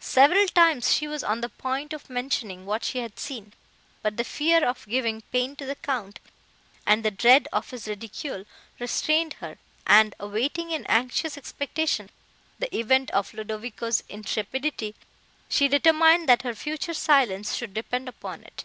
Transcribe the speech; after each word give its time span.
Several 0.00 0.46
times 0.48 0.90
she 0.94 1.06
was 1.06 1.22
on 1.22 1.42
the 1.42 1.50
point 1.50 1.92
of 1.92 2.08
mentioning 2.08 2.64
what 2.64 2.82
she 2.82 3.00
had 3.00 3.18
seen, 3.18 3.52
but 4.00 4.16
the 4.16 4.24
fear 4.24 4.64
of 4.66 4.88
giving 4.88 5.20
pain 5.32 5.54
to 5.56 5.66
the 5.66 5.74
Count, 5.74 6.18
and 6.86 7.04
the 7.04 7.10
dread 7.10 7.46
of 7.52 7.68
his 7.68 7.86
ridicule, 7.86 8.46
restrained 8.78 9.34
her; 9.34 9.58
and, 9.86 10.14
awaiting 10.18 10.70
in 10.70 10.86
anxious 10.86 11.36
expectation 11.36 12.08
the 12.58 12.74
event 12.74 13.10
of 13.10 13.34
Ludovico's 13.34 14.02
intrepidity, 14.08 14.94
she 15.50 15.68
determined 15.68 16.26
that 16.26 16.40
her 16.40 16.54
future 16.54 16.94
silence 16.94 17.54
should 17.54 17.74
depend 17.74 18.08
upon 18.08 18.44
it. 18.44 18.64